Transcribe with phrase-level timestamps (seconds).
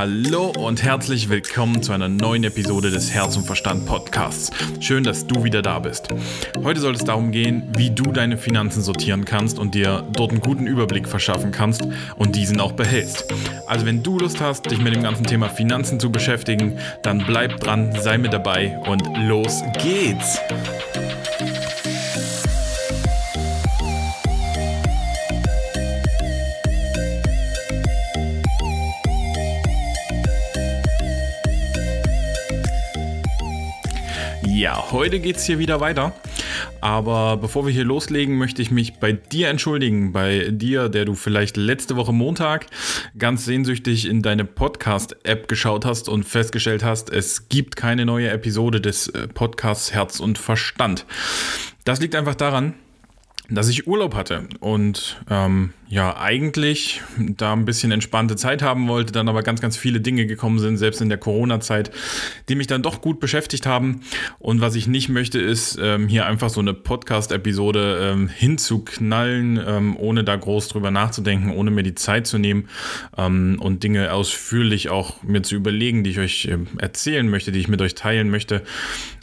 [0.00, 4.50] Hallo und herzlich willkommen zu einer neuen Episode des Herz und Verstand Podcasts.
[4.80, 6.08] Schön, dass du wieder da bist.
[6.62, 10.40] Heute soll es darum gehen, wie du deine Finanzen sortieren kannst und dir dort einen
[10.40, 11.82] guten Überblick verschaffen kannst
[12.16, 13.26] und diesen auch behältst.
[13.66, 17.60] Also wenn du Lust hast, dich mit dem ganzen Thema Finanzen zu beschäftigen, dann bleib
[17.60, 20.38] dran, sei mit dabei und los geht's.
[34.60, 36.12] Ja, heute geht es hier wieder weiter.
[36.82, 40.12] Aber bevor wir hier loslegen, möchte ich mich bei dir entschuldigen.
[40.12, 42.66] Bei dir, der du vielleicht letzte Woche Montag
[43.16, 48.82] ganz sehnsüchtig in deine Podcast-App geschaut hast und festgestellt hast, es gibt keine neue Episode
[48.82, 51.06] des äh, Podcasts Herz und Verstand.
[51.84, 52.74] Das liegt einfach daran,
[53.48, 59.12] dass ich Urlaub hatte und ähm, ja eigentlich da ein bisschen entspannte Zeit haben wollte,
[59.12, 61.90] dann aber ganz, ganz viele Dinge gekommen sind, selbst in der Corona-Zeit,
[62.48, 64.02] die mich dann doch gut beschäftigt haben.
[64.38, 69.96] Und was ich nicht möchte, ist ähm, hier einfach so eine Podcast-Episode ähm, hinzuknallen, ähm,
[69.96, 72.68] ohne da groß drüber nachzudenken, ohne mir die Zeit zu nehmen
[73.18, 77.58] ähm, und Dinge ausführlich auch mir zu überlegen, die ich euch äh, erzählen möchte, die
[77.58, 78.62] ich mit euch teilen möchte.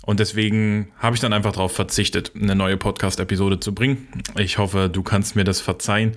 [0.08, 4.08] Und deswegen habe ich dann einfach darauf verzichtet, eine neue Podcast-Episode zu bringen.
[4.38, 6.14] Ich hoffe, du kannst mir das verzeihen.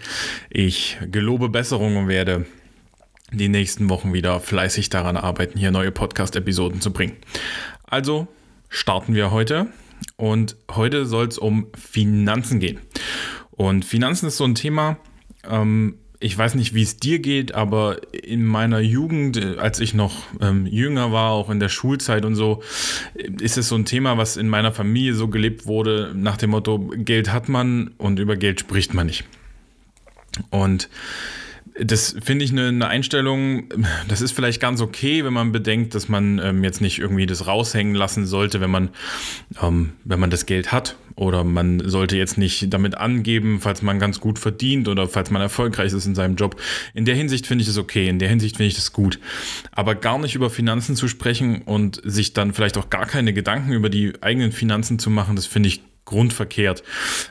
[0.49, 2.47] Ich gelobe Besserung und werde
[3.33, 7.17] die nächsten Wochen wieder fleißig daran arbeiten, hier neue Podcast-Episoden zu bringen.
[7.85, 8.29] Also
[8.69, 9.69] starten wir heute.
[10.17, 12.79] Und heute soll es um Finanzen gehen.
[13.51, 14.97] Und Finanzen ist so ein Thema,
[15.49, 20.27] ähm, ich weiß nicht, wie es dir geht, aber in meiner Jugend, als ich noch
[20.41, 22.63] ähm, jünger war, auch in der Schulzeit und so,
[23.15, 26.91] ist es so ein Thema, was in meiner Familie so gelebt wurde, nach dem Motto,
[26.95, 29.25] Geld hat man und über Geld spricht man nicht.
[30.51, 30.89] Und
[31.83, 33.65] das finde ich eine, eine, Einstellung,
[34.09, 37.47] das ist vielleicht ganz okay, wenn man bedenkt, dass man ähm, jetzt nicht irgendwie das
[37.47, 38.91] raushängen lassen sollte, wenn man,
[39.63, 40.97] ähm, wenn man das Geld hat.
[41.17, 45.43] Oder man sollte jetzt nicht damit angeben, falls man ganz gut verdient oder falls man
[45.43, 46.59] erfolgreich ist in seinem Job.
[46.95, 49.19] In der Hinsicht finde ich es okay, in der Hinsicht finde ich das gut.
[49.73, 53.73] Aber gar nicht über Finanzen zu sprechen und sich dann vielleicht auch gar keine Gedanken
[53.73, 56.83] über die eigenen Finanzen zu machen, das finde ich grundverkehrt.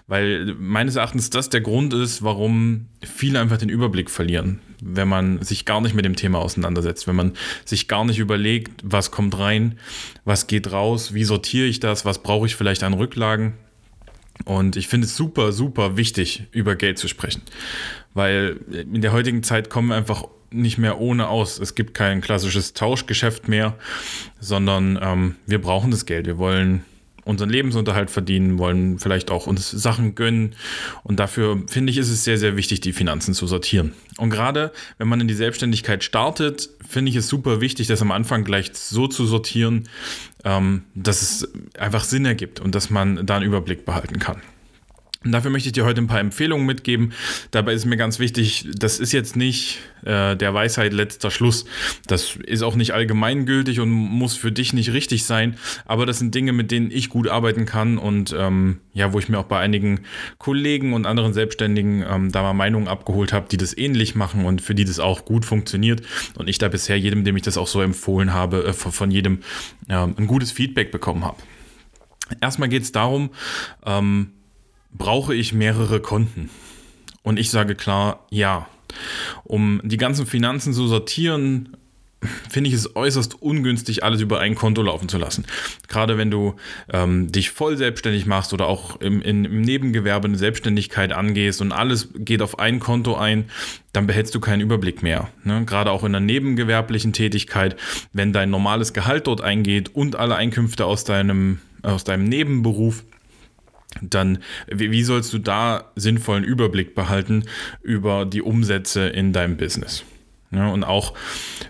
[0.07, 4.59] Weil meines Erachtens das der Grund ist, warum viele einfach den Überblick verlieren.
[4.81, 7.33] Wenn man sich gar nicht mit dem Thema auseinandersetzt, wenn man
[7.65, 9.77] sich gar nicht überlegt, was kommt rein,
[10.25, 13.53] was geht raus, wie sortiere ich das, was brauche ich vielleicht an Rücklagen.
[14.45, 17.41] Und ich finde es super, super wichtig, über Geld zu sprechen.
[18.13, 21.59] Weil in der heutigen Zeit kommen wir einfach nicht mehr ohne aus.
[21.59, 23.75] Es gibt kein klassisches Tauschgeschäft mehr,
[24.39, 26.25] sondern ähm, wir brauchen das Geld.
[26.25, 26.85] Wir wollen
[27.25, 30.55] unseren Lebensunterhalt verdienen, wollen vielleicht auch uns Sachen gönnen.
[31.03, 33.93] Und dafür finde ich, ist es sehr, sehr wichtig, die Finanzen zu sortieren.
[34.17, 38.11] Und gerade wenn man in die Selbstständigkeit startet, finde ich es super wichtig, das am
[38.11, 39.87] Anfang gleich so zu sortieren,
[40.43, 41.47] ähm, dass es
[41.77, 44.41] einfach Sinn ergibt und dass man da einen Überblick behalten kann.
[45.25, 47.11] Und dafür möchte ich dir heute ein paar Empfehlungen mitgeben.
[47.51, 51.65] Dabei ist mir ganz wichtig, das ist jetzt nicht äh, der Weisheit letzter Schluss.
[52.07, 55.57] Das ist auch nicht allgemeingültig und muss für dich nicht richtig sein.
[55.83, 59.27] Aber das sind Dinge, mit denen ich gut arbeiten kann und ähm, ja, wo ich
[59.27, 60.05] mir auch bei einigen
[60.37, 64.61] Kollegen und anderen Selbstständigen ähm, da mal Meinungen abgeholt habe, die das ähnlich machen und
[64.61, 66.01] für die das auch gut funktioniert.
[66.37, 69.39] Und ich da bisher jedem, dem ich das auch so empfohlen habe, äh, von jedem
[69.89, 71.37] äh, ein gutes Feedback bekommen habe.
[72.39, 73.31] Erstmal geht es darum,
[73.85, 74.31] ähm,
[74.91, 76.49] brauche ich mehrere Konten?
[77.23, 78.67] Und ich sage klar, ja.
[79.43, 81.77] Um die ganzen Finanzen zu sortieren,
[82.49, 85.45] finde ich es äußerst ungünstig, alles über ein Konto laufen zu lassen.
[85.87, 86.55] Gerade wenn du
[86.91, 91.71] ähm, dich voll selbstständig machst oder auch im, in, im Nebengewerbe eine Selbstständigkeit angehst und
[91.71, 93.45] alles geht auf ein Konto ein,
[93.93, 95.29] dann behältst du keinen Überblick mehr.
[95.43, 95.63] Ne?
[95.65, 97.77] Gerade auch in der nebengewerblichen Tätigkeit,
[98.11, 103.03] wenn dein normales Gehalt dort eingeht und alle Einkünfte aus deinem, aus deinem Nebenberuf,
[104.01, 107.45] dann wie sollst du da sinnvollen Überblick behalten
[107.81, 110.03] über die Umsätze in deinem Business?
[110.51, 111.13] Ja, und auch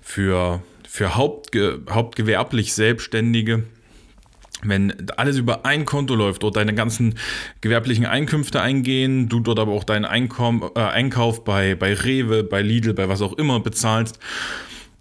[0.01, 3.63] für, für Hauptge hauptgewerblich Selbstständige,
[4.61, 7.15] wenn alles über ein Konto läuft, dort deine ganzen
[7.61, 12.61] gewerblichen Einkünfte eingehen, du dort aber auch deinen Einkauf, äh, Einkauf bei, bei Rewe, bei
[12.61, 14.19] Lidl, bei was auch immer bezahlst,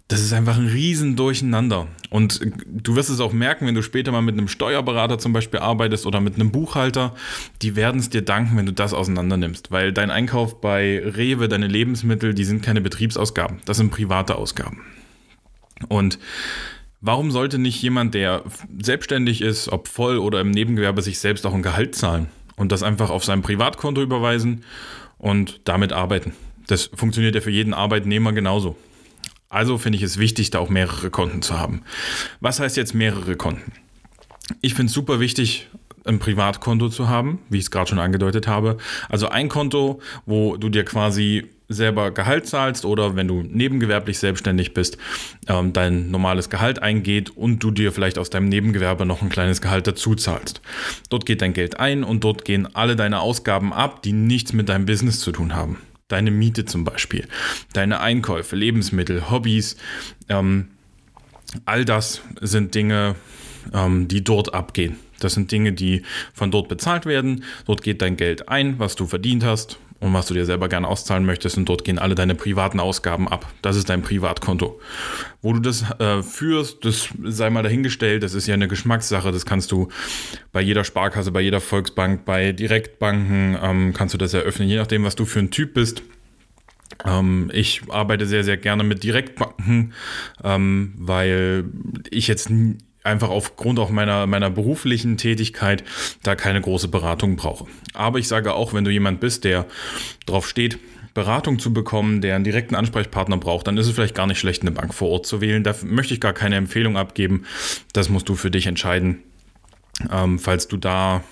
[0.09, 1.87] das ist einfach ein riesen Durcheinander.
[2.09, 5.59] Und du wirst es auch merken, wenn du später mal mit einem Steuerberater zum Beispiel
[5.59, 7.13] arbeitest oder mit einem Buchhalter,
[7.61, 9.69] die werden es dir danken, wenn du das auseinander nimmst.
[9.69, 14.81] Weil dein Einkauf bei Rewe, deine Lebensmittel, die sind keine Betriebsausgaben, das sind private Ausgaben.
[15.89, 16.17] Und
[17.01, 18.43] warum sollte nicht jemand, der
[18.81, 22.81] selbstständig ist, ob voll oder im Nebengewerbe, sich selbst auch ein Gehalt zahlen und das
[22.81, 24.63] einfach auf sein Privatkonto überweisen
[25.19, 26.33] und damit arbeiten?
[26.65, 28.75] Das funktioniert ja für jeden Arbeitnehmer genauso.
[29.49, 31.81] Also finde ich es wichtig, da auch mehrere Konten zu haben.
[32.39, 33.71] Was heißt jetzt mehrere Konten?
[34.61, 35.67] Ich finde es super wichtig,
[36.05, 38.77] ein Privatkonto zu haben, wie ich es gerade schon angedeutet habe.
[39.09, 44.73] Also ein Konto, wo du dir quasi selber Gehalt zahlst oder wenn du nebengewerblich selbstständig
[44.73, 44.97] bist,
[45.47, 49.61] ähm, dein normales Gehalt eingeht und du dir vielleicht aus deinem Nebengewerbe noch ein kleines
[49.61, 50.61] Gehalt dazu zahlst.
[51.09, 54.69] Dort geht dein Geld ein und dort gehen alle deine Ausgaben ab, die nichts mit
[54.69, 55.77] deinem Business zu tun haben.
[56.09, 57.27] Deine Miete zum Beispiel,
[57.71, 59.77] deine Einkäufe, Lebensmittel, Hobbys,
[60.27, 60.67] ähm,
[61.65, 63.15] all das sind Dinge,
[63.73, 64.97] ähm, die dort abgehen.
[65.19, 66.03] Das sind Dinge, die
[66.33, 67.43] von dort bezahlt werden.
[67.65, 70.87] Dort geht dein Geld ein, was du verdient hast und was du dir selber gerne
[70.87, 71.57] auszahlen möchtest.
[71.57, 73.51] Und dort gehen alle deine privaten Ausgaben ab.
[73.61, 74.79] Das ist dein Privatkonto.
[75.41, 78.23] Wo du das äh, führst, das sei mal dahingestellt.
[78.23, 79.31] Das ist ja eine Geschmackssache.
[79.31, 79.89] Das kannst du
[80.51, 85.03] bei jeder Sparkasse, bei jeder Volksbank, bei Direktbanken ähm, kannst du das eröffnen, je nachdem,
[85.03, 86.03] was du für ein Typ bist
[87.05, 89.93] ähm, ich arbeite sehr, sehr gerne mit Direktbanken,
[90.43, 91.65] ähm, weil
[92.09, 92.49] ich jetzt
[93.09, 95.83] einfach aufgrund auch meiner, meiner beruflichen Tätigkeit
[96.23, 97.65] da keine große Beratung brauche.
[97.93, 99.65] Aber ich sage auch, wenn du jemand bist, der
[100.25, 100.79] drauf steht,
[101.13, 104.61] Beratung zu bekommen, der einen direkten Ansprechpartner braucht, dann ist es vielleicht gar nicht schlecht,
[104.61, 105.63] eine Bank vor Ort zu wählen.
[105.63, 107.45] Da möchte ich gar keine Empfehlung abgeben.
[107.93, 109.23] Das musst du für dich entscheiden.
[110.11, 111.23] Ähm, falls du da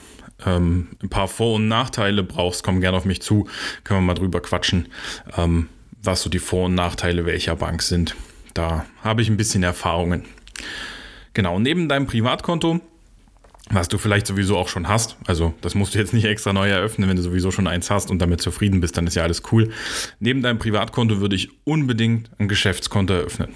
[0.46, 3.48] ähm, ein paar Vor- und Nachteile brauchst, komm gerne auf mich zu,
[3.84, 4.88] können wir mal drüber quatschen,
[5.38, 5.70] ähm,
[6.02, 8.16] was so die Vor- und Nachteile welcher Bank sind.
[8.54, 10.26] Da habe ich ein bisschen Erfahrungen.
[11.38, 12.82] Genau, neben deinem Privatkonto,
[13.70, 16.68] was du vielleicht sowieso auch schon hast, also das musst du jetzt nicht extra neu
[16.68, 19.44] eröffnen, wenn du sowieso schon eins hast und damit zufrieden bist, dann ist ja alles
[19.52, 19.70] cool.
[20.20, 23.50] Neben deinem Privatkonto würde ich unbedingt ein Geschäftskonto eröffnen.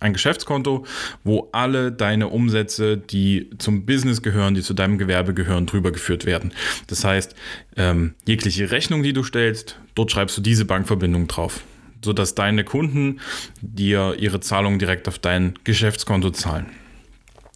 [0.00, 0.84] Ein Geschäftskonto,
[1.24, 6.26] wo alle deine Umsätze, die zum Business gehören, die zu deinem Gewerbe gehören, drüber geführt
[6.26, 6.52] werden.
[6.88, 7.34] Das heißt,
[7.78, 11.62] ähm, jegliche Rechnung, die du stellst, dort schreibst du diese Bankverbindung drauf
[12.04, 13.20] sodass deine Kunden
[13.62, 16.66] dir ihre Zahlungen direkt auf dein Geschäftskonto zahlen.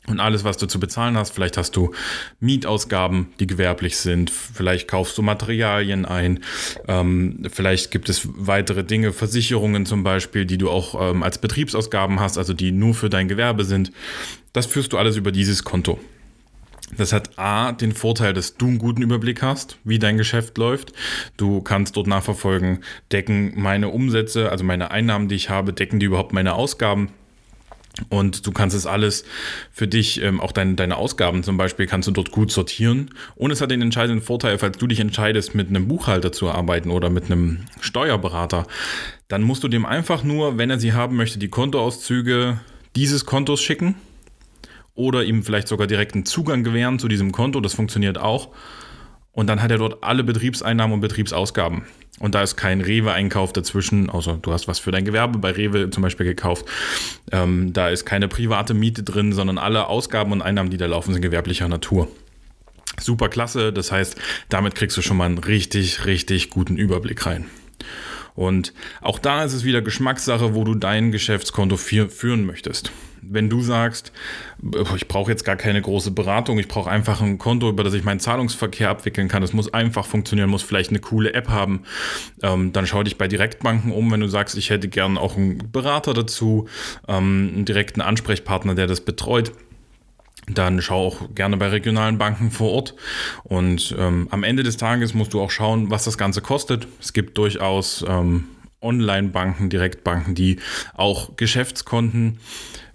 [0.09, 1.93] Und alles, was du zu bezahlen hast, vielleicht hast du
[2.41, 6.41] Mietausgaben, die gewerblich sind, vielleicht kaufst du Materialien ein,
[6.87, 12.21] ähm, vielleicht gibt es weitere Dinge, Versicherungen zum Beispiel, die du auch ähm, als Betriebsausgaben
[12.21, 13.93] hast, also die nur für dein Gewerbe sind.
[14.53, 15.99] Das führst du alles über dieses Konto.
[16.97, 20.93] Das hat A, den Vorteil, dass du einen guten Überblick hast, wie dein Geschäft läuft.
[21.37, 22.79] Du kannst dort nachverfolgen,
[23.13, 27.11] decken meine Umsätze, also meine Einnahmen, die ich habe, decken die überhaupt meine Ausgaben.
[28.09, 29.25] Und du kannst es alles
[29.73, 33.11] für dich, ähm, auch dein, deine Ausgaben zum Beispiel, kannst du dort gut sortieren.
[33.35, 36.91] Und es hat den entscheidenden Vorteil, falls du dich entscheidest, mit einem Buchhalter zu arbeiten
[36.91, 38.67] oder mit einem Steuerberater,
[39.29, 42.61] dann musst du dem einfach nur, wenn er sie haben möchte, die Kontoauszüge
[42.97, 43.97] dieses Kontos schicken
[44.95, 47.61] oder ihm vielleicht sogar direkten Zugang gewähren zu diesem Konto.
[47.61, 48.49] Das funktioniert auch.
[49.39, 51.83] Und dann hat er dort alle Betriebseinnahmen und Betriebsausgaben.
[52.19, 55.91] Und da ist kein Rewe-Einkauf dazwischen, außer du hast was für dein Gewerbe bei Rewe
[55.91, 56.67] zum Beispiel gekauft.
[57.31, 61.13] Ähm, da ist keine private Miete drin, sondern alle Ausgaben und Einnahmen, die da laufen,
[61.13, 62.09] sind gewerblicher Natur.
[63.01, 64.17] Super klasse, das heißt,
[64.49, 67.47] damit kriegst du schon mal einen richtig, richtig guten Überblick rein.
[68.35, 72.91] Und auch da ist es wieder Geschmackssache, wo du dein Geschäftskonto führen möchtest
[73.23, 74.13] wenn du sagst,
[74.97, 78.05] ich brauche jetzt gar keine große Beratung, ich brauche einfach ein Konto, über das ich
[78.05, 81.83] meinen Zahlungsverkehr abwickeln kann, es muss einfach funktionieren, muss vielleicht eine coole App haben,
[82.43, 85.71] ähm, dann schau dich bei Direktbanken um, wenn du sagst, ich hätte gern auch einen
[85.71, 86.69] Berater dazu,
[87.07, 89.53] ähm, einen direkten Ansprechpartner, der das betreut
[90.55, 92.95] dann schau auch gerne bei regionalen Banken vor Ort.
[93.45, 96.89] Und ähm, am Ende des Tages musst du auch schauen, was das Ganze kostet.
[97.01, 98.45] Es gibt durchaus ähm,
[98.81, 100.59] Online-Banken, Direktbanken, die
[100.95, 102.39] auch Geschäftskonten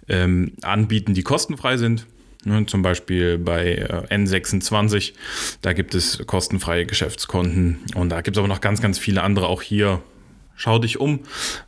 [0.08, 2.06] ähm, anbieten, die kostenfrei sind.
[2.46, 5.14] Ne, zum Beispiel bei äh, N26,
[5.62, 9.46] da gibt es kostenfreie Geschäftskonten und da gibt es aber noch ganz, ganz viele andere.
[9.48, 10.02] Auch hier
[10.54, 11.20] schau dich um,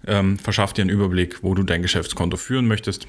[0.07, 3.07] ähm, verschaff dir einen Überblick, wo du dein Geschäftskonto führen möchtest.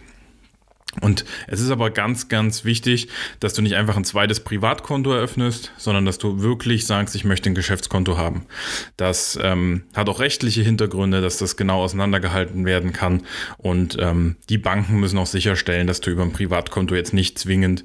[1.02, 5.72] Und es ist aber ganz, ganz wichtig, dass du nicht einfach ein zweites Privatkonto eröffnest,
[5.78, 8.46] sondern dass du wirklich sagst, ich möchte ein Geschäftskonto haben.
[8.98, 13.24] Das ähm, hat auch rechtliche Hintergründe, dass das genau auseinandergehalten werden kann.
[13.58, 17.84] Und ähm, die Banken müssen auch sicherstellen, dass du über ein Privatkonto jetzt nicht zwingend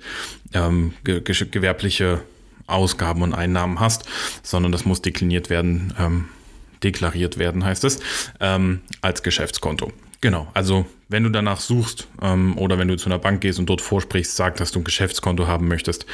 [0.54, 2.22] ähm, ge gewerbliche
[2.66, 4.04] Ausgaben und Einnahmen hast,
[4.42, 6.28] sondern das muss dekliniert werden, ähm,
[6.82, 8.00] deklariert werden, heißt es,
[8.40, 9.92] ähm, als Geschäftskonto.
[10.22, 13.66] Genau, also wenn du danach suchst ähm, oder wenn du zu einer Bank gehst und
[13.66, 16.06] dort vorsprichst, sag, dass du ein Geschäftskonto haben möchtest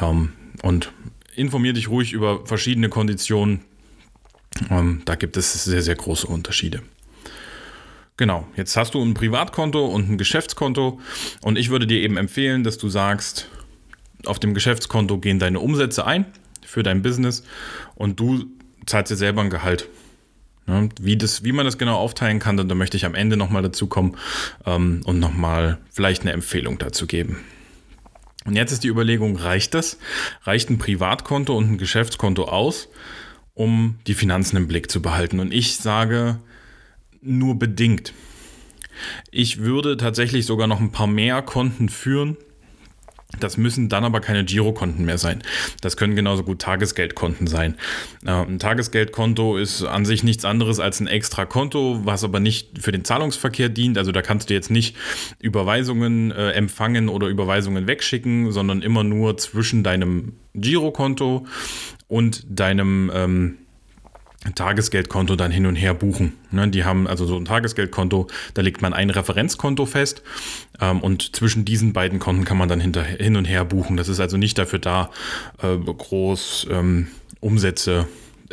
[0.00, 0.92] ähm, und
[1.36, 3.60] informier dich ruhig über verschiedene Konditionen.
[4.68, 6.82] Ähm, da gibt es sehr, sehr große Unterschiede.
[8.16, 10.98] Genau, jetzt hast du ein Privatkonto und ein Geschäftskonto
[11.42, 13.48] und ich würde dir eben empfehlen, dass du sagst,
[14.24, 16.26] auf dem Geschäftskonto gehen deine Umsätze ein
[16.64, 17.44] für dein Business
[17.94, 18.46] und du
[18.86, 19.88] zahlst dir selber ein Gehalt.
[20.66, 20.88] Ne?
[21.00, 23.86] Wie, das, wie man das genau aufteilen kann, da möchte ich am Ende nochmal dazu
[23.86, 24.16] kommen
[24.64, 27.38] ähm, und nochmal vielleicht eine Empfehlung dazu geben.
[28.44, 29.98] Und jetzt ist die Überlegung, reicht das?
[30.44, 32.88] Reicht ein Privatkonto und ein Geschäftskonto aus,
[33.54, 35.40] um die Finanzen im Blick zu behalten?
[35.40, 36.38] Und ich sage
[37.20, 38.12] nur bedingt.
[39.30, 42.36] Ich würde tatsächlich sogar noch ein paar mehr Konten führen,
[43.40, 45.42] das müssen dann aber keine Girokonten mehr sein.
[45.80, 47.76] Das können genauso gut Tagesgeldkonten sein.
[48.24, 52.82] Äh, ein Tagesgeldkonto ist an sich nichts anderes als ein extra Konto, was aber nicht
[52.82, 53.98] für den Zahlungsverkehr dient.
[53.98, 54.96] Also da kannst du jetzt nicht
[55.40, 61.46] Überweisungen äh, empfangen oder Überweisungen wegschicken, sondern immer nur zwischen deinem Girokonto
[62.08, 63.58] und deinem ähm,
[64.54, 66.34] Tagesgeldkonto dann hin und her buchen.
[66.50, 70.22] Ne, die haben also so ein Tagesgeldkonto, da legt man ein Referenzkonto fest
[70.80, 73.96] ähm, und zwischen diesen beiden Konten kann man dann hin und her buchen.
[73.96, 75.10] Das ist also nicht dafür da,
[75.62, 77.08] äh, groß ähm,
[77.40, 78.06] Umsätze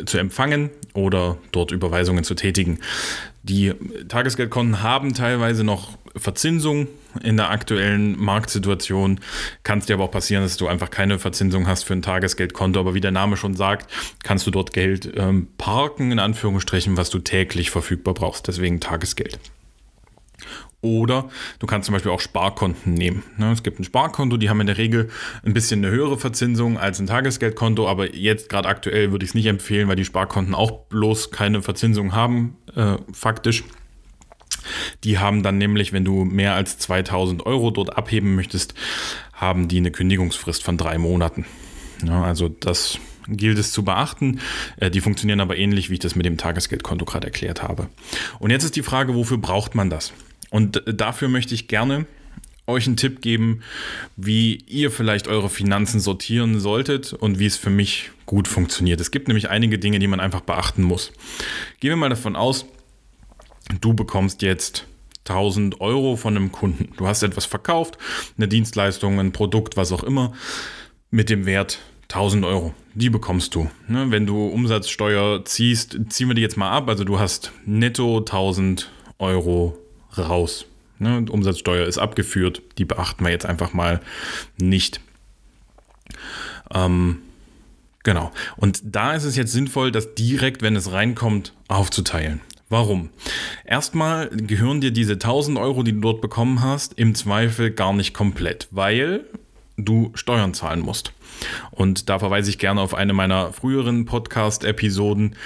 [0.06, 2.80] zu empfangen oder dort Überweisungen zu tätigen.
[3.44, 3.74] Die
[4.08, 6.88] Tagesgeldkonten haben teilweise noch Verzinsung
[7.22, 9.20] in der aktuellen Marktsituation.
[9.64, 12.80] Kann es dir aber auch passieren, dass du einfach keine Verzinsung hast für ein Tagesgeldkonto.
[12.80, 17.10] Aber wie der Name schon sagt, kannst du dort Geld ähm, parken, in Anführungsstrichen, was
[17.10, 18.48] du täglich verfügbar brauchst.
[18.48, 19.38] Deswegen Tagesgeld.
[20.84, 23.22] Oder du kannst zum Beispiel auch Sparkonten nehmen.
[23.38, 25.08] Ne, es gibt ein Sparkonto, die haben in der Regel
[25.42, 29.34] ein bisschen eine höhere Verzinsung als ein Tagesgeldkonto, aber jetzt gerade aktuell würde ich es
[29.34, 33.64] nicht empfehlen, weil die Sparkonten auch bloß keine Verzinsung haben, äh, faktisch.
[35.04, 38.74] Die haben dann nämlich, wenn du mehr als 2000 Euro dort abheben möchtest,
[39.32, 41.46] haben die eine Kündigungsfrist von drei Monaten.
[42.06, 44.40] Ja, also das gilt es zu beachten.
[44.76, 47.88] Äh, die funktionieren aber ähnlich, wie ich das mit dem Tagesgeldkonto gerade erklärt habe.
[48.38, 50.12] Und jetzt ist die Frage, wofür braucht man das?
[50.54, 52.06] Und dafür möchte ich gerne
[52.68, 53.62] euch einen Tipp geben,
[54.16, 59.00] wie ihr vielleicht eure Finanzen sortieren solltet und wie es für mich gut funktioniert.
[59.00, 61.10] Es gibt nämlich einige Dinge, die man einfach beachten muss.
[61.80, 62.66] Gehen wir mal davon aus,
[63.80, 64.86] du bekommst jetzt
[65.28, 66.92] 1000 Euro von einem Kunden.
[66.98, 67.98] Du hast etwas verkauft,
[68.36, 70.34] eine Dienstleistung, ein Produkt, was auch immer,
[71.10, 72.74] mit dem Wert 1000 Euro.
[72.94, 73.68] Die bekommst du.
[73.88, 76.88] Ne, wenn du Umsatzsteuer ziehst, ziehen wir die jetzt mal ab.
[76.88, 79.83] Also du hast netto 1000 Euro
[80.18, 80.66] raus.
[80.98, 82.62] Ne, Umsatzsteuer ist abgeführt.
[82.78, 84.00] Die beachten wir jetzt einfach mal
[84.56, 85.00] nicht.
[86.72, 87.18] Ähm,
[88.02, 88.30] genau.
[88.56, 92.40] Und da ist es jetzt sinnvoll, das direkt, wenn es reinkommt, aufzuteilen.
[92.68, 93.10] Warum?
[93.64, 98.14] Erstmal gehören dir diese 1000 Euro, die du dort bekommen hast, im Zweifel gar nicht
[98.14, 99.26] komplett, weil
[99.76, 101.12] du Steuern zahlen musst.
[101.70, 105.36] Und da verweise ich gerne auf eine meiner früheren Podcast-Episoden,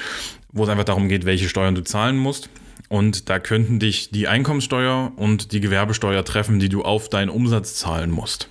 [0.52, 2.50] wo es einfach darum geht, welche Steuern du zahlen musst.
[2.88, 7.74] Und da könnten dich die Einkommenssteuer und die Gewerbesteuer treffen, die du auf deinen Umsatz
[7.74, 8.48] zahlen musst.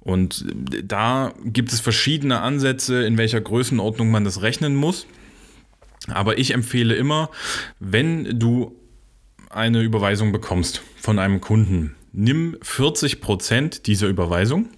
[0.00, 0.44] Und
[0.82, 5.06] da gibt es verschiedene Ansätze, in welcher Größenordnung man das rechnen muss.
[6.08, 7.30] Aber ich empfehle immer,
[7.78, 8.74] wenn du
[9.50, 14.68] eine Überweisung bekommst von einem Kunden, nimm 40% dieser Überweisung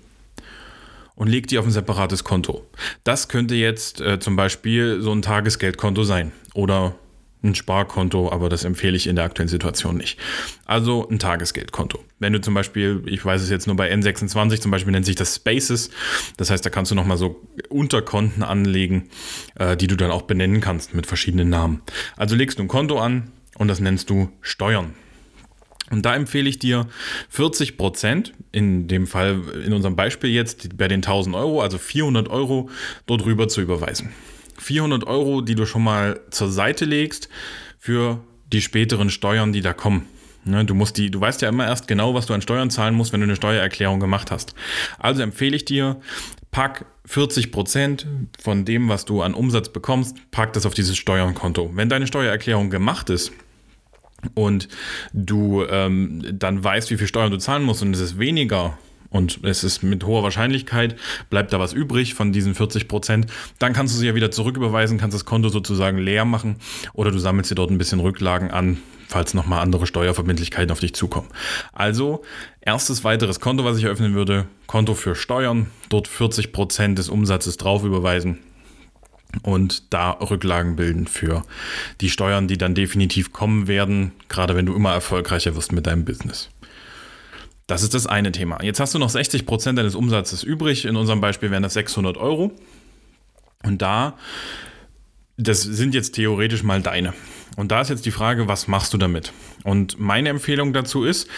[1.15, 2.67] und leg die auf ein separates Konto.
[3.05, 6.95] Das könnte jetzt äh, zum Beispiel so ein Tagesgeldkonto sein oder
[7.43, 10.19] ein Sparkonto, aber das empfehle ich in der aktuellen Situation nicht.
[10.65, 11.99] Also ein Tagesgeldkonto.
[12.19, 15.17] Wenn du zum Beispiel, ich weiß es jetzt nur bei N26, zum Beispiel nennt sich
[15.17, 15.91] das Spaces.
[16.37, 19.09] Das heißt, da kannst du nochmal so Unterkonten anlegen,
[19.57, 21.83] äh, die du dann auch benennen kannst mit verschiedenen Namen.
[22.17, 24.95] Also legst du ein Konto an und das nennst du Steuern.
[25.91, 26.87] Und da empfehle ich dir
[27.29, 32.29] 40 Prozent, in dem Fall, in unserem Beispiel jetzt bei den 1000 Euro, also 400
[32.29, 32.71] Euro,
[33.07, 34.11] dort rüber zu überweisen.
[34.63, 37.29] 400 Euro, die du schon mal zur Seite legst
[37.79, 38.21] für
[38.53, 40.07] die späteren Steuern, die da kommen.
[40.45, 42.95] Ne, du musst die, du weißt ja immer erst genau, was du an Steuern zahlen
[42.95, 44.55] musst, wenn du eine Steuererklärung gemacht hast.
[44.99, 46.01] Also empfehle ich dir,
[46.51, 48.07] pack 40 Prozent
[48.41, 51.71] von dem, was du an Umsatz bekommst, pack das auf dieses Steuernkonto.
[51.75, 53.33] Wenn deine Steuererklärung gemacht ist,
[54.35, 54.69] und
[55.13, 58.79] du ähm, dann weißt, wie viel Steuern du zahlen musst und es ist weniger
[59.13, 60.97] und es ist mit hoher Wahrscheinlichkeit,
[61.31, 63.27] bleibt da was übrig von diesen 40 Prozent,
[63.59, 66.57] dann kannst du sie ja wieder zurücküberweisen, kannst das Konto sozusagen leer machen
[66.95, 68.79] oder du sammelst dir dort ein bisschen Rücklagen an,
[69.09, 71.29] falls nochmal andere Steuerverbindlichkeiten auf dich zukommen.
[71.73, 72.23] Also,
[72.61, 77.59] erstes weiteres Konto, was ich eröffnen würde, Konto für Steuern, dort 40 Prozent des Umsatzes
[77.59, 78.39] drauf überweisen
[79.43, 81.43] und da Rücklagen bilden für
[82.01, 86.05] die Steuern, die dann definitiv kommen werden, gerade wenn du immer erfolgreicher wirst mit deinem
[86.05, 86.51] Business.
[87.73, 88.63] Das ist das eine Thema.
[88.63, 90.85] Jetzt hast du noch 60 Prozent deines Umsatzes übrig.
[90.85, 92.53] In unserem Beispiel wären das 600 Euro.
[93.63, 94.19] Und da,
[95.39, 97.15] das sind jetzt theoretisch mal deine.
[97.57, 99.33] Und da ist jetzt die Frage, was machst du damit?
[99.65, 101.31] Und meine Empfehlung dazu ist,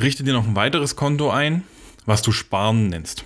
[0.00, 1.64] richte dir noch ein weiteres Konto ein,
[2.06, 3.24] was du Sparen nennst.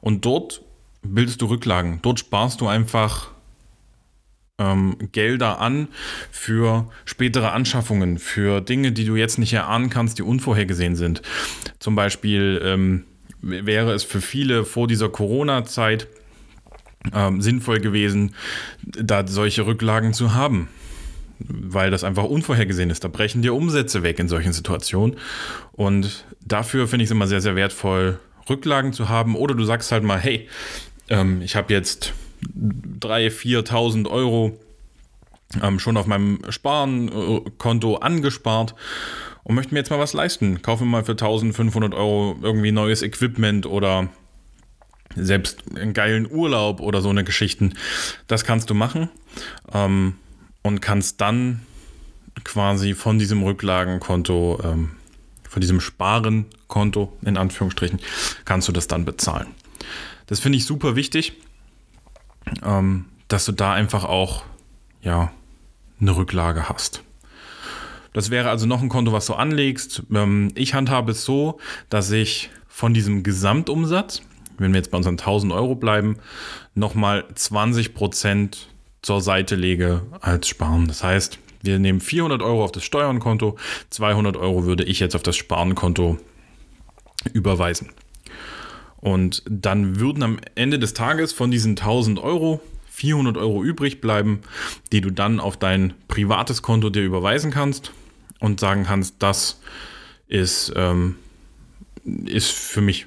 [0.00, 0.62] Und dort
[1.02, 1.98] bildest du Rücklagen.
[2.02, 3.32] Dort sparst du einfach
[4.60, 5.88] ähm, Gelder an
[6.30, 11.22] für spätere Anschaffungen, für Dinge, die du jetzt nicht erahnen kannst, die unvorhergesehen sind.
[11.80, 13.04] Zum Beispiel ähm,
[13.40, 16.06] wäre es für viele vor dieser Corona-Zeit
[17.14, 18.34] ähm, sinnvoll gewesen,
[18.82, 20.68] da solche Rücklagen zu haben.
[21.38, 23.02] Weil das einfach unvorhergesehen ist.
[23.02, 25.16] Da brechen dir Umsätze weg in solchen Situationen.
[25.72, 28.18] Und dafür finde ich es immer sehr, sehr wertvoll,
[28.50, 29.34] Rücklagen zu haben.
[29.34, 30.50] Oder du sagst halt mal, hey,
[31.08, 32.12] ähm, ich habe jetzt
[32.54, 34.58] 3.000, 4.000 Euro
[35.62, 38.74] ähm, schon auf meinem Sparenkonto angespart
[39.42, 40.62] und möchte mir jetzt mal was leisten.
[40.62, 44.08] Kaufe mir mal für 1.500 Euro irgendwie neues Equipment oder
[45.16, 47.74] selbst einen geilen Urlaub oder so eine Geschichten.
[48.26, 49.08] Das kannst du machen
[49.72, 50.14] ähm,
[50.62, 51.62] und kannst dann
[52.44, 54.90] quasi von diesem Rücklagenkonto, ähm,
[55.48, 57.98] von diesem Sparenkonto in Anführungsstrichen,
[58.44, 59.48] kannst du das dann bezahlen.
[60.26, 61.32] Das finde ich super wichtig,
[62.64, 64.42] ähm, dass du da einfach auch
[65.02, 65.30] ja
[66.00, 67.02] eine Rücklage hast.
[68.12, 70.02] Das wäre also noch ein Konto, was du anlegst.
[70.12, 74.22] Ähm, ich handhabe es so, dass ich von diesem Gesamtumsatz,
[74.58, 76.16] wenn wir jetzt bei unseren 1000 Euro bleiben,
[76.74, 78.68] nochmal 20 Prozent
[79.02, 80.88] zur Seite lege als Sparen.
[80.88, 83.56] Das heißt, wir nehmen 400 Euro auf das Steuernkonto,
[83.90, 86.18] 200 Euro würde ich jetzt auf das Sparenkonto
[87.32, 87.90] überweisen.
[89.00, 92.60] Und dann würden am Ende des Tages von diesen 1000 Euro
[93.00, 94.40] 400 Euro übrig bleiben,
[94.92, 97.92] die du dann auf dein privates Konto dir überweisen kannst
[98.40, 99.60] und sagen kannst, das
[100.28, 101.16] ist, ähm,
[102.26, 103.06] ist für mich.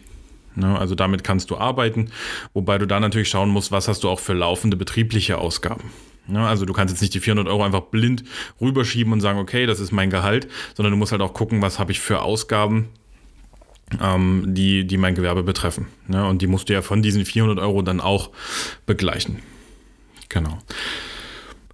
[0.55, 0.79] Ne?
[0.79, 2.09] Also damit kannst du arbeiten,
[2.53, 5.91] wobei du dann natürlich schauen musst, was hast du auch für laufende betriebliche Ausgaben.
[6.27, 6.47] Ja, ne?
[6.47, 8.23] also du kannst jetzt nicht die 400 Euro einfach blind
[8.59, 11.77] rüberschieben und sagen, okay, das ist mein Gehalt, sondern du musst halt auch gucken, was
[11.77, 12.89] habe ich für Ausgaben,
[14.01, 15.87] ähm, die, die mein Gewerbe betreffen.
[16.07, 16.25] Ne?
[16.25, 18.31] Und die musst du ja von diesen 400 Euro dann auch
[18.85, 19.39] begleichen.
[20.29, 20.59] Genau.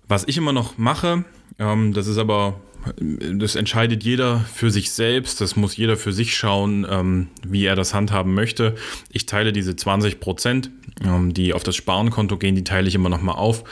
[0.07, 1.23] Was ich immer noch mache,
[1.59, 2.59] ähm, das ist aber,
[2.97, 7.75] das entscheidet jeder für sich selbst, das muss jeder für sich schauen, ähm, wie er
[7.75, 8.75] das handhaben möchte.
[9.11, 10.71] Ich teile diese 20 Prozent,
[11.03, 13.63] ähm, die auf das Sparenkonto gehen, die teile ich immer noch mal auf.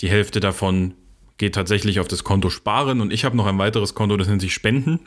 [0.00, 0.94] Die Hälfte davon
[1.38, 4.42] geht tatsächlich auf das Konto Sparen und ich habe noch ein weiteres Konto, das nennt
[4.42, 5.00] sich Spenden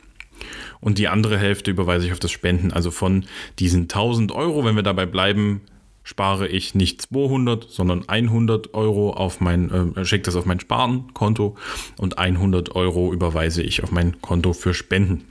[0.84, 2.74] und die andere Hälfte überweise ich auf das Spenden.
[2.74, 3.26] Also von
[3.58, 5.62] diesen 1000 Euro, wenn wir dabei bleiben,
[6.04, 11.56] spare ich nicht 200, sondern 100 Euro auf mein, äh, schicke das auf mein Sparenkonto
[11.98, 15.24] und 100 Euro überweise ich auf mein Konto für Spenden.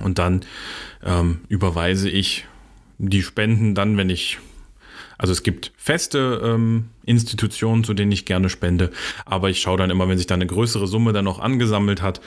[0.00, 0.44] Und dann
[1.04, 2.46] ähm, überweise ich
[2.98, 4.38] die Spenden dann, wenn ich
[5.18, 8.90] also es gibt feste ähm, Institutionen, zu denen ich gerne spende,
[9.24, 12.20] aber ich schaue dann immer, wenn sich da eine größere Summe dann noch angesammelt hat,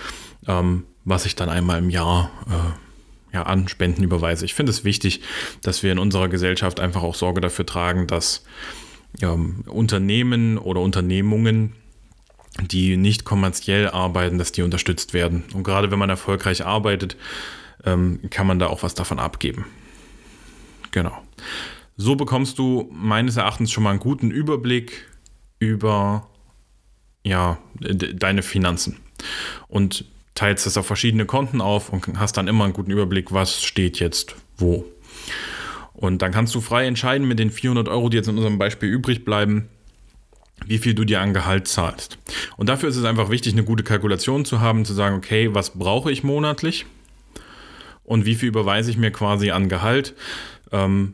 [0.47, 4.45] ähm, was ich dann einmal im Jahr äh, ja, an Spenden überweise.
[4.45, 5.21] Ich finde es wichtig,
[5.61, 8.43] dass wir in unserer Gesellschaft einfach auch Sorge dafür tragen, dass
[9.21, 11.73] ähm, Unternehmen oder Unternehmungen,
[12.61, 15.43] die nicht kommerziell arbeiten, dass die unterstützt werden.
[15.53, 17.17] Und gerade wenn man erfolgreich arbeitet,
[17.85, 19.65] ähm, kann man da auch was davon abgeben.
[20.91, 21.21] Genau.
[21.97, 25.05] So bekommst du meines Erachtens schon mal einen guten Überblick
[25.57, 26.29] über
[27.23, 28.97] ja, deine Finanzen
[29.67, 30.05] und
[30.35, 33.99] teilst das auf verschiedene Konten auf und hast dann immer einen guten Überblick, was steht
[33.99, 34.85] jetzt wo.
[35.93, 38.87] Und dann kannst du frei entscheiden mit den 400 Euro, die jetzt in unserem Beispiel
[38.87, 39.67] übrig bleiben,
[40.67, 42.19] wie viel du dir an Gehalt zahlst.
[42.55, 45.71] Und dafür ist es einfach wichtig, eine gute Kalkulation zu haben, zu sagen, okay, was
[45.71, 46.85] brauche ich monatlich
[48.03, 50.13] und wie viel überweise ich mir quasi an Gehalt.
[50.71, 51.13] Ähm,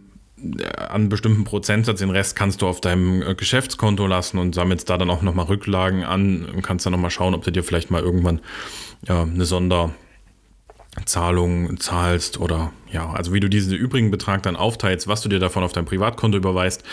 [0.77, 4.97] an bestimmten Prozentsatz, den Rest kannst du auf deinem äh, Geschäftskonto lassen und sammelst da
[4.97, 8.01] dann auch nochmal Rücklagen an und kannst dann nochmal schauen, ob du dir vielleicht mal
[8.01, 8.41] irgendwann
[9.07, 9.95] ja, eine Sonderzahlung
[11.79, 15.63] zahlst oder ja, also wie du diesen übrigen Betrag dann aufteilst, was du dir davon
[15.63, 16.83] auf dein Privatkonto überweist,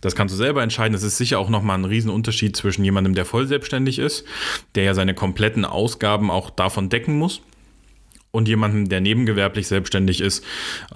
[0.00, 0.92] das kannst du selber entscheiden.
[0.92, 4.24] Das ist sicher auch nochmal ein Riesenunterschied zwischen jemandem, der voll selbstständig ist,
[4.74, 7.40] der ja seine kompletten Ausgaben auch davon decken muss
[8.30, 10.44] und jemandem, der nebengewerblich selbstständig ist.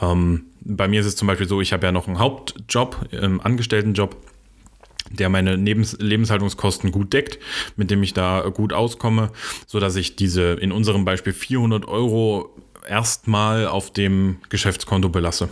[0.01, 3.41] Ähm, bei mir ist es zum Beispiel so, ich habe ja noch einen Hauptjob, einen
[3.41, 4.17] Angestelltenjob,
[5.11, 7.39] der meine Lebens Lebenshaltungskosten gut deckt,
[7.77, 9.31] mit dem ich da gut auskomme,
[9.67, 12.51] sodass ich diese in unserem Beispiel 400 Euro
[12.89, 15.49] erstmal auf dem Geschäftskonto belasse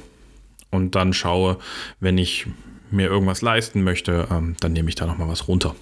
[0.71, 1.59] und dann schaue,
[2.01, 2.47] wenn ich
[2.91, 5.75] mir irgendwas leisten möchte, ähm, dann nehme ich da nochmal was runter.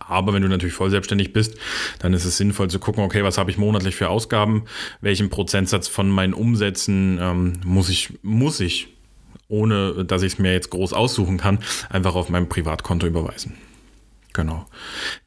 [0.00, 1.56] Aber wenn du natürlich voll selbstständig bist,
[1.98, 4.64] dann ist es sinnvoll zu gucken, okay, was habe ich monatlich für Ausgaben,
[5.00, 8.88] welchen Prozentsatz von meinen Umsätzen ähm, muss ich, muss ich,
[9.48, 11.58] ohne dass ich es mir jetzt groß aussuchen kann,
[11.90, 13.54] einfach auf mein Privatkonto überweisen.
[14.32, 14.66] Genau.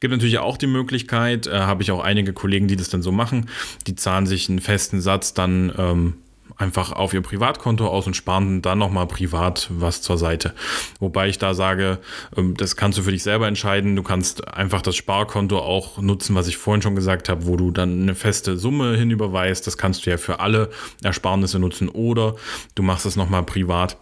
[0.00, 3.10] Gibt natürlich auch die Möglichkeit, äh, habe ich auch einige Kollegen, die das dann so
[3.10, 3.48] machen,
[3.86, 6.14] die zahlen sich einen festen Satz dann ähm,
[6.56, 10.54] einfach auf ihr Privatkonto aus und sparen dann nochmal privat was zur Seite.
[10.98, 11.98] Wobei ich da sage,
[12.36, 13.96] ähm, das kannst du für dich selber entscheiden.
[13.96, 17.70] Du kannst einfach das Sparkonto auch nutzen, was ich vorhin schon gesagt habe, wo du
[17.70, 19.66] dann eine feste Summe hinüberweist.
[19.66, 20.70] Das kannst du ja für alle
[21.02, 22.34] Ersparnisse nutzen oder
[22.74, 23.96] du machst es nochmal privat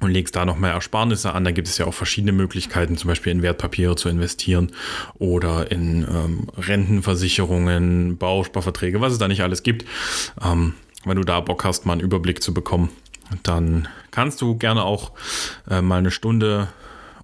[0.00, 1.44] und legst da noch mehr Ersparnisse an.
[1.44, 4.72] Da gibt es ja auch verschiedene Möglichkeiten, zum Beispiel in Wertpapiere zu investieren
[5.18, 9.84] oder in ähm, Rentenversicherungen, Bausparverträge, was es da nicht alles gibt.
[10.42, 12.90] Ähm, wenn du da Bock hast, mal einen Überblick zu bekommen,
[13.42, 15.12] dann kannst du gerne auch
[15.68, 16.68] äh, mal eine Stunde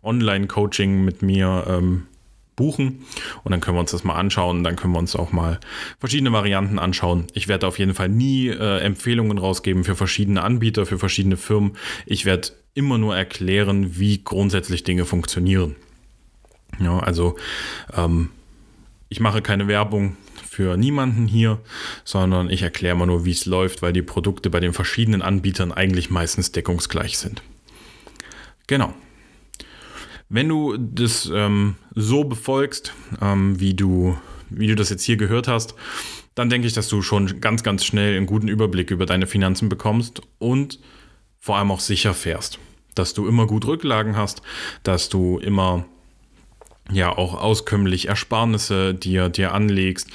[0.02, 2.06] Online-Coaching mit mir ähm,
[2.54, 3.04] buchen
[3.44, 4.64] und dann können wir uns das mal anschauen.
[4.64, 5.60] Dann können wir uns auch mal
[5.98, 7.26] verschiedene Varianten anschauen.
[7.34, 11.76] Ich werde auf jeden Fall nie äh, Empfehlungen rausgeben für verschiedene Anbieter, für verschiedene Firmen.
[12.06, 15.76] Ich werde immer nur erklären, wie grundsätzlich Dinge funktionieren.
[16.80, 17.36] Ja, also
[17.94, 18.30] ähm,
[19.08, 20.16] ich mache keine Werbung
[20.56, 21.60] für niemanden hier,
[22.02, 25.70] sondern ich erkläre mal nur, wie es läuft, weil die Produkte bei den verschiedenen Anbietern
[25.70, 27.42] eigentlich meistens deckungsgleich sind.
[28.66, 28.94] Genau.
[30.30, 34.16] Wenn du das ähm, so befolgst, ähm, wie, du,
[34.48, 35.74] wie du das jetzt hier gehört hast,
[36.34, 39.68] dann denke ich, dass du schon ganz, ganz schnell einen guten Überblick über deine Finanzen
[39.68, 40.80] bekommst und
[41.38, 42.58] vor allem auch sicher fährst.
[42.94, 44.40] Dass du immer gut Rücklagen hast,
[44.84, 45.84] dass du immer
[46.90, 50.08] ja auch auskömmlich Ersparnisse dir, dir anlegst.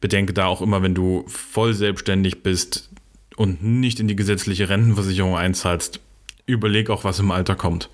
[0.00, 2.90] Bedenke da auch immer, wenn du voll selbstständig bist
[3.36, 6.00] und nicht in die gesetzliche Rentenversicherung einzahlst,
[6.46, 7.90] überleg auch, was im Alter kommt.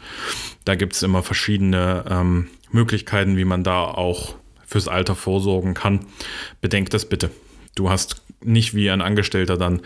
[0.65, 6.07] Da gibt es immer verschiedene ähm, Möglichkeiten, wie man da auch fürs Alter vorsorgen kann.
[6.61, 7.31] Bedenk das bitte.
[7.75, 9.83] Du hast nicht wie ein Angestellter dann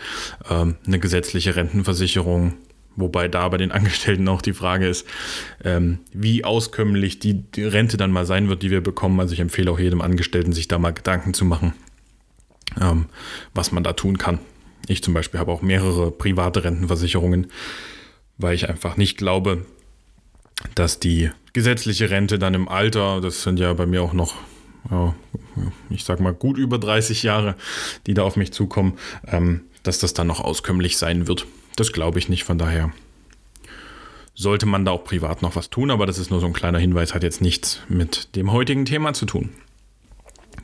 [0.49, 2.53] ähm, eine gesetzliche Rentenversicherung,
[2.99, 5.07] wobei da bei den Angestellten auch die Frage ist,
[5.63, 9.19] ähm, wie auskömmlich die, die Rente dann mal sein wird, die wir bekommen.
[9.19, 11.73] Also ich empfehle auch jedem Angestellten, sich da mal Gedanken zu machen,
[12.79, 13.05] ähm,
[13.53, 14.39] was man da tun kann.
[14.87, 17.47] Ich zum Beispiel habe auch mehrere private Rentenversicherungen,
[18.37, 19.65] weil ich einfach nicht glaube,
[20.75, 24.35] dass die gesetzliche Rente dann im Alter, das sind ja bei mir auch noch,
[24.89, 25.15] ja,
[25.89, 27.55] ich sag mal, gut über 30 Jahre,
[28.07, 31.45] die da auf mich zukommen, ähm, dass das dann noch auskömmlich sein wird.
[31.79, 32.91] Das glaube ich nicht, von daher
[34.35, 36.77] sollte man da auch privat noch was tun, aber das ist nur so ein kleiner
[36.77, 39.49] Hinweis, hat jetzt nichts mit dem heutigen Thema zu tun.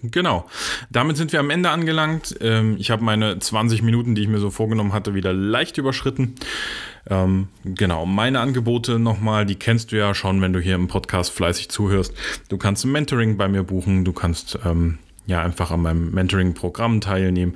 [0.03, 0.45] Genau.
[0.89, 2.35] Damit sind wir am Ende angelangt.
[2.41, 6.35] Ähm, ich habe meine 20 Minuten, die ich mir so vorgenommen hatte, wieder leicht überschritten.
[7.09, 11.31] Ähm, genau, meine Angebote nochmal, die kennst du ja schon, wenn du hier im Podcast
[11.31, 12.13] fleißig zuhörst.
[12.49, 16.99] Du kannst ein Mentoring bei mir buchen, du kannst ähm, ja einfach an meinem Mentoring-Programm
[16.99, 17.55] teilnehmen.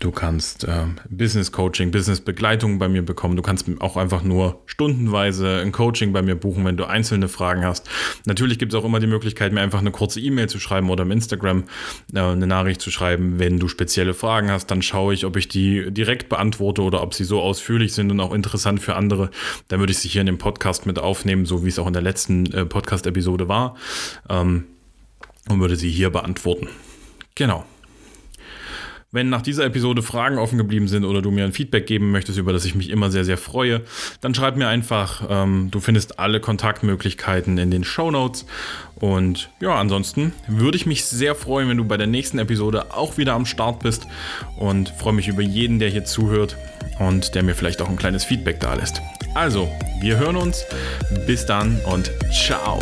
[0.00, 3.34] Du kannst äh, Business Coaching, Business Begleitung bei mir bekommen.
[3.34, 7.64] Du kannst auch einfach nur stundenweise ein Coaching bei mir buchen, wenn du einzelne Fragen
[7.64, 7.88] hast.
[8.24, 11.02] Natürlich gibt es auch immer die Möglichkeit, mir einfach eine kurze E-Mail zu schreiben oder
[11.02, 11.64] im Instagram
[12.14, 13.40] äh, eine Nachricht zu schreiben.
[13.40, 17.12] Wenn du spezielle Fragen hast, dann schaue ich, ob ich die direkt beantworte oder ob
[17.12, 19.30] sie so ausführlich sind und auch interessant für andere.
[19.66, 21.92] Dann würde ich sie hier in dem Podcast mit aufnehmen, so wie es auch in
[21.92, 23.74] der letzten äh, Podcast-Episode war.
[24.28, 24.64] Ähm,
[25.48, 26.68] und würde sie hier beantworten.
[27.34, 27.64] Genau.
[29.10, 32.38] Wenn nach dieser Episode Fragen offen geblieben sind oder du mir ein Feedback geben möchtest,
[32.38, 33.80] über das ich mich immer sehr, sehr freue,
[34.20, 35.26] dann schreib mir einfach.
[35.30, 38.44] Ähm, du findest alle Kontaktmöglichkeiten in den Show Notes.
[38.96, 43.16] Und ja, ansonsten würde ich mich sehr freuen, wenn du bei der nächsten Episode auch
[43.16, 44.06] wieder am Start bist
[44.58, 46.58] und freue mich über jeden, der hier zuhört
[46.98, 49.00] und der mir vielleicht auch ein kleines Feedback da lässt.
[49.34, 50.64] Also, wir hören uns.
[51.26, 52.78] Bis dann und ciao.